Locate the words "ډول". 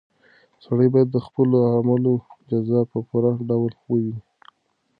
3.47-3.71